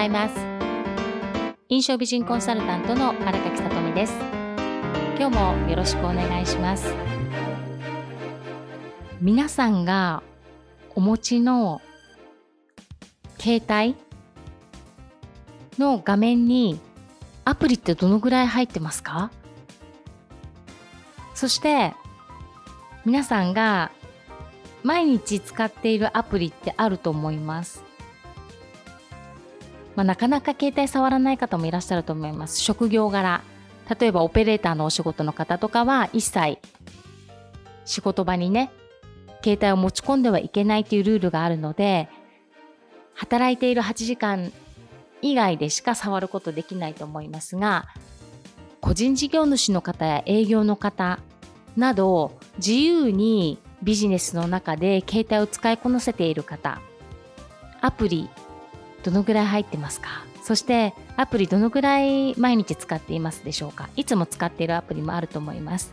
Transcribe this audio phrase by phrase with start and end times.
[0.00, 0.34] ざいます。
[1.68, 4.14] 印象美人コンサルタントの荒垣さとみです。
[5.18, 6.94] 今日もよろしくお願いします。
[9.20, 10.22] 皆さんが
[10.94, 11.82] お持ちの
[13.38, 13.94] 携帯
[15.78, 16.80] の画面に
[17.44, 19.30] アプリってどのぐらい入ってますか？
[21.34, 21.92] そして
[23.04, 23.90] 皆さんが
[24.82, 27.84] 毎日使っているアプリってあると思います。
[29.96, 32.60] まあ、なかなか携帯触らない方もいらっしゃると思います。
[32.60, 33.42] 職業柄。
[33.98, 36.58] 例えばオペレーターのお仕事の方とかは一切
[37.84, 38.70] 仕事場にね、
[39.42, 42.08] 携帯を持ち込んではいけないというルールがあるので、
[43.14, 44.52] 働いている8時間
[45.22, 47.88] 以外でしか触ることできないと思いますが、
[48.80, 51.18] 個人事業主の方や営業の方
[51.76, 56.80] など自由にビジネスの中で携帯を使いこなせている方
[57.80, 58.28] アプリ
[59.02, 60.24] どのぐらい入ってますか？
[60.42, 63.88] そしてアプリどのぐらい毎日使っていますでしょうか？
[63.96, 65.92] いつも使っているアプリもあると思います。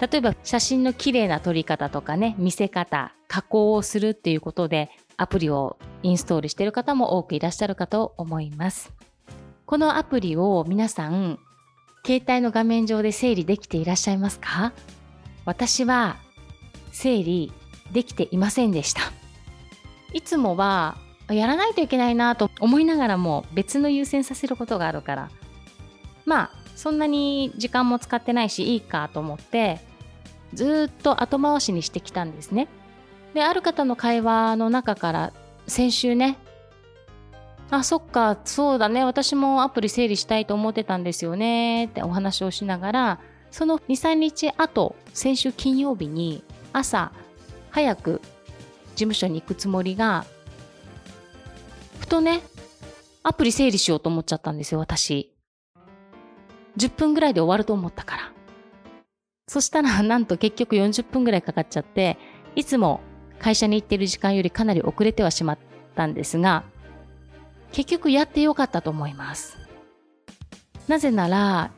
[0.00, 8.92] 例えば写真の綺麗な撮り方とかね見せ方加工をするっていうことでアプリをインストールしている方も多くいらっしゃるかと思います。
[9.66, 11.38] このアプリを皆さん
[12.06, 14.72] 携帯の画面上で整理できていらっしゃいますか？
[15.44, 16.16] 私は
[16.92, 17.52] 整理
[17.92, 19.02] できていませんでした。
[20.12, 20.96] いつもは
[21.30, 25.30] やらないといけないなと思いながらも別の優先させることがあるから、
[26.24, 29.80] まあそんなに時間も使ってないしいいかと思って
[30.54, 32.68] ずっと後回しにしてきたんですね。
[33.34, 35.32] で、ある方の会話の中から
[35.66, 36.38] 先週ね、
[37.70, 47.12] あ、そっか、そうだね、私もアプリ整理したいと思ってたんですよねってお話をしながら、その2、3日後、先週金曜日に朝
[47.70, 48.22] 早く
[48.94, 50.24] 事務所に行くつもりが、
[52.08, 52.40] とね、
[53.22, 55.34] アプリ整理しようと思っちゃったんですよ、私。
[56.76, 58.32] 10分ぐらいで終わると思ったから。
[59.46, 62.18] そしたら、 なんと結局40分ぐらいかかっちゃって、
[62.56, 63.00] いつも
[63.38, 65.58] 会社に行ってる時間よりかなり遅れてはしまっ
[65.94, 66.64] たんですが、
[67.72, 69.58] 結局やってよかったと思います。
[70.88, 71.70] なぜなら、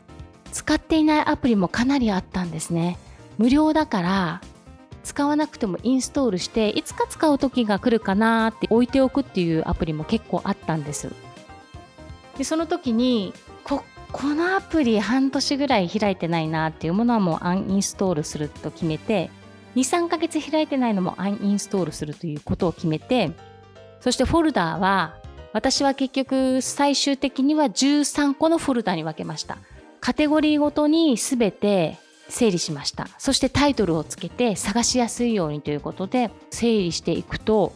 [0.53, 2.99] 使っていないアプリもかなりあったんですね。
[3.39, 4.41] 無料だから
[5.11, 11.13] 使わなくてもインストールしていつか使う時が来るかなって置いておくっていうアプリも結構あったんです。
[12.39, 13.35] でその時に
[13.65, 13.83] こ
[14.13, 19.33] このアプリ半年ぐらい開いてないなっていうものはもうアンインストールすると決めて
[19.75, 23.33] 23ヶ月開いてないのもアンインストールするということを決めて
[23.99, 25.17] そしてフォルダーは
[25.53, 29.59] 私は結局最終的には13個のフォルダに分けました。
[30.01, 31.99] カテゴリーごとに全て
[32.31, 33.09] 整理しました。
[33.19, 37.73] そしてタイトルをつけて探しやすいようにということで整理していくと、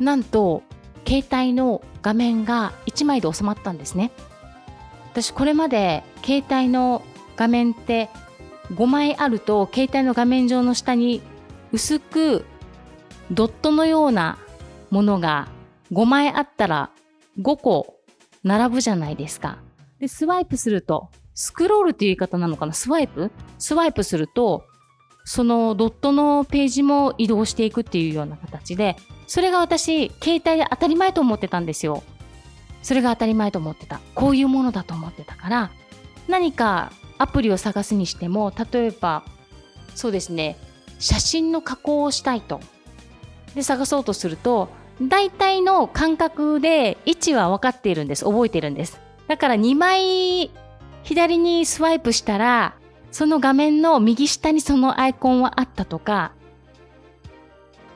[0.00, 0.62] なんと
[1.06, 4.10] 携帯の画面が1枚で収まったんですね。
[5.12, 7.02] 私これまで携帯の
[7.36, 8.10] 画面って
[8.72, 11.22] 5枚あると携帯の画面上の下に
[11.72, 12.44] 薄く
[13.30, 14.38] ドットのような
[14.90, 15.48] ものが
[15.92, 16.90] 5枚あったら
[17.40, 17.98] 5個
[18.44, 19.58] 並ぶじゃないですか。
[19.98, 21.08] で、スワイプすると、
[21.40, 22.72] スクロールっていう言い方なのかな？
[22.72, 23.30] スワイプ？
[23.60, 24.66] スワイプすると、
[25.24, 28.96] そのドットのページも移動していくっていうような形で、
[29.28, 32.02] それが私、携帯で当たり前と思ってたんですよ。
[32.82, 34.00] それが当たり前と思ってた。
[34.16, 35.70] こういうものだと思ってたから、
[36.26, 39.22] 何かアプリを探すにしても、例えば、
[39.94, 40.58] そうですね、
[40.98, 42.58] 写真の加工をしたいと。
[43.54, 44.70] で、探そうとすると、
[45.00, 48.24] 大体の感覚で位置は分かっているんです。
[48.24, 49.00] 覚えてるんです。
[49.28, 50.50] だから2枚
[51.02, 52.74] 左にスワイプしたら、
[53.10, 56.32] その画面の右下にそのアイコンはあったとか、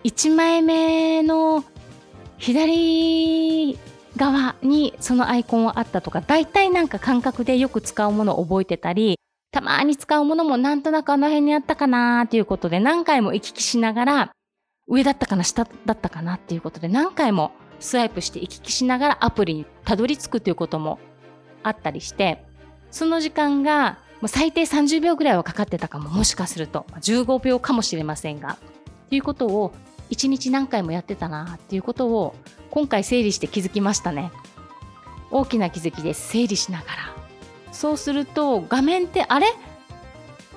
[0.05, 1.65] 1枚目の
[2.39, 3.79] 左
[4.17, 9.19] 側にそのアイコンはあったとか、大体なんか感覚でよく使うものを覚えてたり、
[9.53, 14.33] たまに使うものもなんとなくあの辺にあったかなーっていうことで何回も行き来しながら、
[14.89, 20.99] 上だったかな下だったかなっていうことで何回もスワイプして行き来しながらアプリにたどり着くということも
[21.63, 22.45] あったりして、
[22.93, 28.59] その時間が最低30秒ぐらいはかかってたかも、もしかすると15秒かもしれませんが、
[29.07, 29.73] っていうことを
[30.11, 32.37] 1日何回もやってたなっていうことを
[32.71, 34.31] 今回整理して気づきましたね。
[35.31, 36.29] 大きな気づきです。
[36.29, 36.93] 整理しながら。
[37.73, 39.47] そうすると画面ってあれ？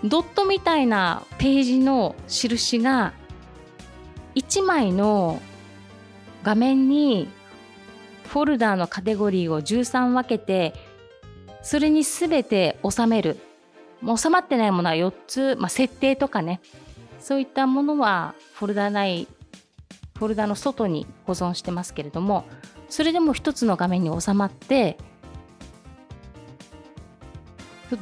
[0.03, 3.13] ドットみたいなページの印が
[4.35, 5.41] 1枚の
[6.43, 7.29] 画面に
[8.27, 10.73] フォルダーのカテゴリーを13分けて
[11.65, 13.39] それに全て収める。
[14.00, 16.62] もう収まってないものは4つ、まあ、設定とかね。
[17.19, 19.27] そういったものはフォルダ内
[20.15, 22.45] フォルダの外に保存してますけれども
[22.88, 24.97] それでも一つの画面に収まって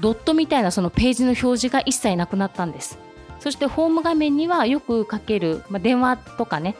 [0.01, 2.97] ドットみたいなそのページの表示が一切なくなったんです。
[3.39, 6.75] そしてホーム画面にはよく書ける、まあ、電話とかね、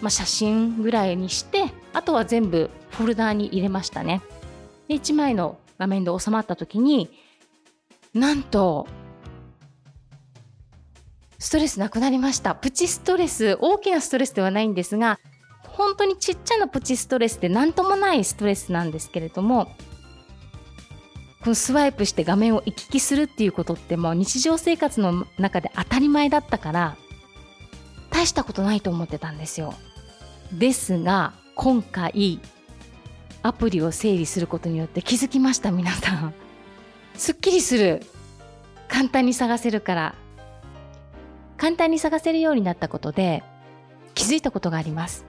[0.00, 4.22] まあ、写真ぐらいにしてあとは全部フォルダーに入れましたね。
[4.88, 7.10] で1枚の画面で収まった時に
[8.14, 8.86] なんと
[11.38, 15.20] ストレスなくなりましたプチストレス大きなストレスではないんですが
[15.64, 19.66] 本当にちっちゃなプチストレスで何ともないストレスなんですけれども
[21.40, 26.96] このスワイプして画面を行き来するっていうことってもう日常生活の中で当たり前だったから
[28.10, 29.74] 大したことないと思ってたんですよ。
[30.52, 32.40] ですが今回
[33.42, 36.34] アプリを整理することによって気づきました皆さん。
[37.14, 38.02] すっきりする
[38.88, 40.14] 簡単に探せるから
[41.56, 43.42] 簡単に探せるようになったことで
[44.14, 45.24] 気づいたことがあります。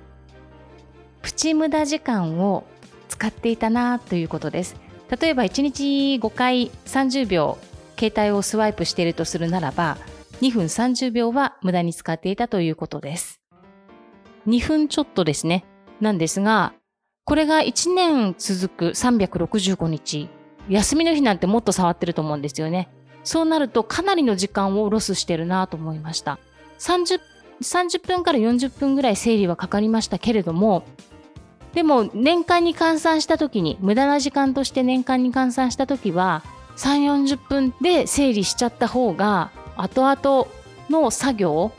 [1.22, 2.66] プチ無駄時間を
[3.10, 4.76] 使っていたなということです。
[5.20, 7.58] 例えば1日5回30秒
[7.98, 9.98] 携帯をスワイプしているとするならば
[10.42, 13.42] 2分30秒は無駄に使っていたということです。
[14.48, 15.66] 2分ちょっとですね。
[16.00, 16.74] なんですが、
[17.26, 20.30] これが1年続く365日、
[20.68, 22.90] 休みの日なんてもっと触ってると思うんですよね。
[23.24, 26.40] そうなるとかなりの時間をロスしてるなと思いました。
[26.80, 27.20] 30,
[27.62, 30.84] 30分から40分ぐらい整理はかかりましたけれども、
[31.74, 36.44] でも年間に換算した時に無駄な時間として年間に換算した時は
[36.78, 40.48] 3 4 0分で整理しちゃった方が後々
[40.90, 41.72] の作業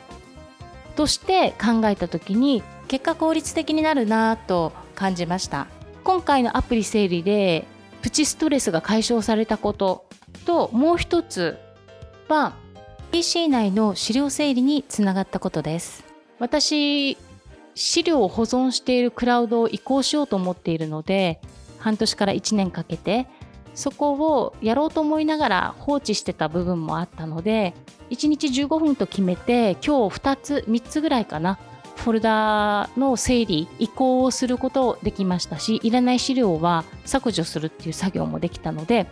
[0.97, 5.67] として考えた時に結果効率的になるなと感じました。
[6.05, 7.67] 今回のアプリ整理で
[8.03, 10.05] プチストレスが解消されたこと
[10.45, 11.57] ともう一つ
[12.29, 12.53] は
[13.11, 16.05] PC 内の資料整理につながったことです。
[16.39, 17.17] 私
[17.75, 21.41] 資料を保存しているクラウドを移行しようと思っているので
[21.79, 23.27] 半年から1年かけて
[23.75, 27.73] そこをやろうと思いながら放置してた部分もあったので
[28.11, 31.59] 1日15分と決めて今日2つ3つぐらいかな
[32.01, 39.07] フォルダの整理移行をすることできましたしいらない資料は削除するっていう作業もできたので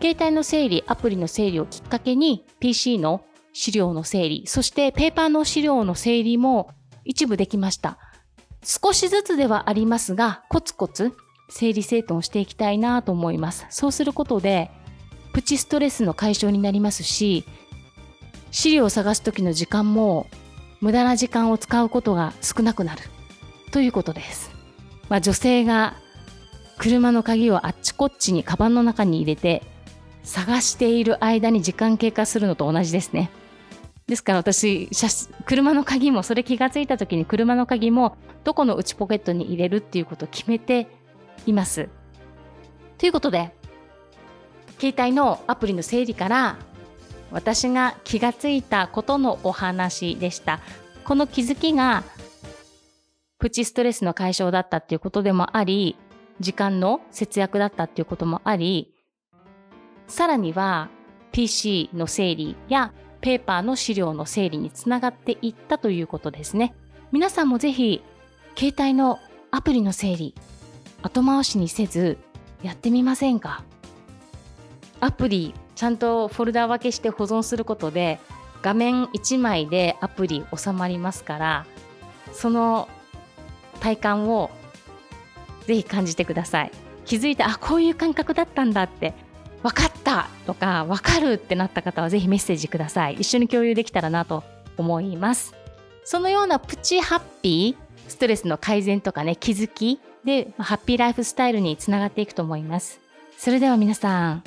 [0.00, 6.70] 携帯の整理アプリの整理をきっかけに PC の資料の整理そしてペーパーの資料の整理も
[7.04, 7.98] 一部できました。
[8.64, 11.12] 少しずつではありますが、コツコツ
[11.48, 13.66] 整理整頓していきたいなと思います。
[13.70, 14.70] そうすることで、
[15.32, 17.44] プチストレスの解消になりますし、
[18.50, 20.26] 資料を探す時の時間も
[20.82, 23.02] 無駄な時間を使うことが少なくなる
[23.70, 24.50] ということです。
[25.08, 25.94] まあ、女性が
[26.76, 29.62] 車の鍵をあっちこっちにカバンの中に入れて
[30.24, 33.30] 探している間に時間経過するのと同じですね。
[34.08, 34.90] ですから私、
[35.46, 40.88] 車の鍵も、それ気がついた時に車の鍵もどこの内ポケットに入れるっていうことを決めて
[41.46, 41.88] います。
[42.98, 43.54] ということで、
[44.80, 46.56] 携帯のアプリの整理から
[47.32, 50.60] 私が気がついたことのお話でした。
[51.04, 52.04] この気づきが
[53.38, 55.96] プチストレスの解消だったっていうことでもあり、
[56.40, 58.94] 時間の節約だったっていうこともあり、
[60.06, 60.90] さらには
[61.32, 66.74] PC の整理やペーパーの資料の整理につながっていったということですね。
[67.10, 68.02] 皆さんもぜひ、
[68.56, 69.18] 携帯の
[69.50, 70.34] アプリの整理、
[71.02, 72.18] 後回しにせず、
[72.62, 73.64] やってみませんか？
[75.00, 78.20] アプリ、ちゃんとフォルダ分けして保存することで、
[78.62, 81.66] 画面1枚でアプリ収まりますから、
[82.32, 82.88] その
[83.80, 84.50] 体感を
[85.66, 86.70] ぜひ感じてください。
[87.04, 89.14] 気づいて、あ、こういう感覚だったんだって
[89.62, 93.14] 分かったとか分かるってなった方はぜひメッセージください。
[93.14, 94.44] 一緒に共有できたらなと
[94.76, 95.54] 思います。
[96.04, 103.00] そのようなプチハッピー、ストレスの改善とかね、気づきでハッピーライフスタイルにつながっていくと思います。
[103.38, 104.44] それでは皆さん、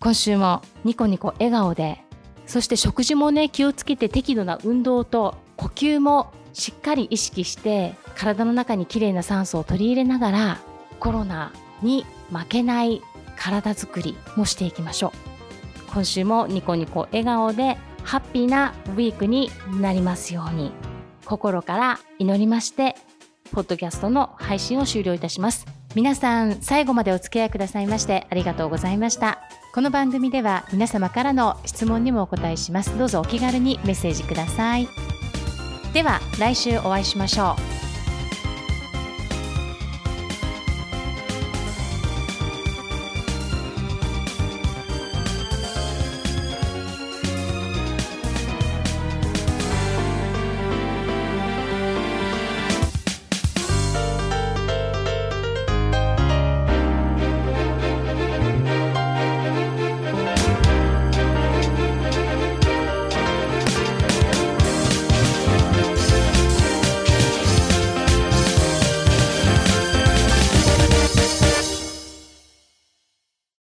[0.00, 2.04] 今週もニコニコ笑顔で、
[2.46, 10.58] そして食事もね、気をつけて適度な運動と呼吸もしっかり意識して体の中にきれいな酸素を取り入れながら
[10.98, 11.52] コロナ
[11.82, 13.02] に負けない
[13.36, 15.92] 体づくりもしていきましょう。
[15.92, 19.50] 今週もニコニコ笑顔でハッピーなウィークに
[19.80, 20.72] なりますように。
[21.24, 22.96] 心から祈りまして
[23.52, 25.77] ポッドキャストの配信を終了いたします。
[25.94, 29.40] 皆さん最後までお付き合いくださいましてありがとうございました。
[29.72, 32.96] この番組では皆様からの質問にもお答えします。
[32.98, 34.88] どうぞお気軽にメッセージください。
[35.92, 37.77] では来週お会いしましょう。